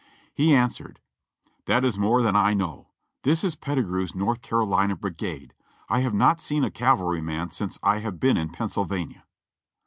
He 0.33 0.55
answered: 0.55 0.99
"That 1.67 1.85
is 1.85 1.95
more 1.95 2.23
than 2.23 2.35
I 2.35 2.55
know. 2.55 2.87
This 3.21 3.43
is 3.43 3.53
Pettigrew's 3.55 4.15
North 4.15 4.41
Carolina 4.41 4.95
Brigade. 4.95 5.53
I 5.89 5.99
have 5.99 6.15
not 6.15 6.41
seen 6.41 6.63
a 6.63 6.71
cavalryman 6.71 7.51
since 7.51 7.77
I 7.83 7.99
have 7.99 8.19
been 8.19 8.35
in 8.35 8.49
Pennsylvania." 8.49 9.25